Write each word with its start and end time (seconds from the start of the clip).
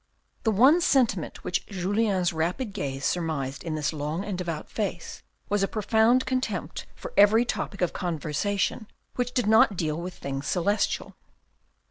The 0.41 0.51
one 0.51 0.81
sentiment 0.81 1.43
which 1.43 1.67
Julien's 1.67 2.33
rapid 2.33 2.73
gaze 2.73 3.05
surmised 3.05 3.63
in 3.63 3.75
this 3.75 3.93
long 3.93 4.25
and 4.25 4.35
devout 4.35 4.67
face 4.67 5.21
was 5.47 5.61
a 5.61 5.67
profound 5.67 6.25
contempt 6.25 6.87
for 6.95 7.13
every 7.15 7.45
topic 7.45 7.81
of 7.81 7.93
conversation 7.93 8.87
which 9.15 9.31
did 9.31 9.45
not 9.45 9.77
deal 9.77 10.01
with 10.01 10.15
things 10.15 10.47
celestial. 10.47 11.15